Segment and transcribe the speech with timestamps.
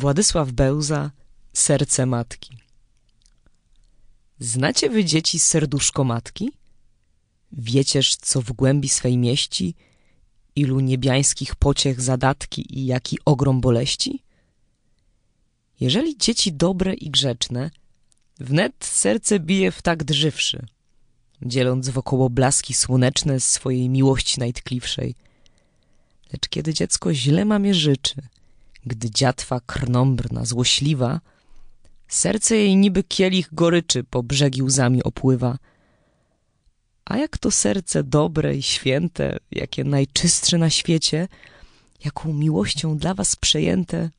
[0.00, 1.10] Władysław Bełza
[1.52, 2.56] Serce matki
[4.38, 6.52] Znacie wy dzieci serduszko matki?
[7.52, 9.74] Wiecież, co w głębi swej mieści,
[10.56, 14.22] ilu niebiańskich pociech zadatki i jaki ogrom boleści?
[15.80, 17.70] Jeżeli dzieci dobre i grzeczne,
[18.38, 20.66] wnet serce bije w tak drzywszy,
[21.42, 25.14] dzieląc wokoło blaski słoneczne swojej miłości najtkliwszej.
[26.32, 28.22] Lecz kiedy dziecko źle mamie życzy,
[28.86, 31.20] gdy dziatwa krnąbrna, złośliwa,
[32.08, 35.58] serce jej niby kielich goryczy po brzegi łzami opływa.
[37.04, 41.28] A jak to serce dobre i święte, jakie najczystsze na świecie,
[42.04, 44.10] jaką miłością dla was przejęte,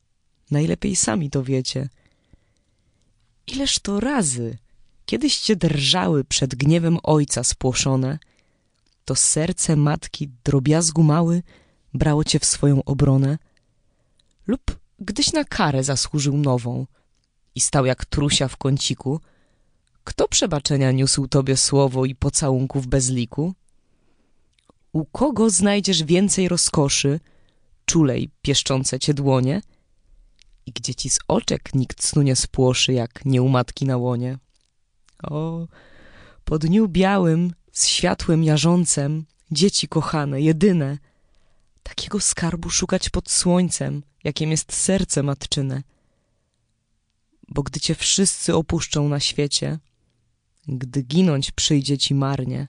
[0.50, 1.88] najlepiej sami to wiecie.
[3.46, 4.58] Ileż to razy,
[5.06, 8.18] kiedyście drżały przed gniewem ojca spłoszone,
[9.04, 11.42] to serce matki drobiazgu mały
[11.94, 13.38] brało cię w swoją obronę,
[14.52, 16.86] lub gdyś na karę zasłużył nową
[17.54, 19.20] i stał jak trusia w kąciku,
[20.04, 23.54] kto przebaczenia niósł tobie słowo i pocałunków bez liku?
[24.92, 27.20] U kogo znajdziesz więcej rozkoszy,
[27.86, 29.62] czulej pieszczące cię dłonie?
[30.66, 34.38] I gdzie ci z oczek nikt snu nie spłoszy, jak nie u matki na łonie?
[35.22, 35.66] O,
[36.44, 40.98] po dniu białym, z światłem jarzącem, dzieci kochane, jedyne,
[41.82, 45.82] takiego skarbu szukać pod słońcem, jakim jest serce matczyne.
[47.48, 49.78] Bo gdy cię wszyscy opuszczą na świecie,
[50.68, 52.68] gdy ginąć przyjdzie ci marnie,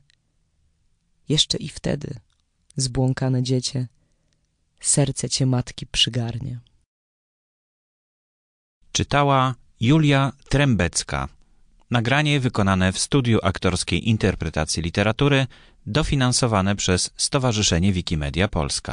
[1.30, 2.20] jeszcze i wtedy,
[2.76, 3.88] zbłąkane dziecię,
[4.80, 6.60] serce cię matki przygarnie.
[8.92, 11.30] Czytała Julia Trębecka.
[11.92, 15.48] Nagranie wykonane w studiu aktorskiej interpretacji literatury,
[15.86, 18.92] dofinansowane przez Stowarzyszenie Wikimedia Polska.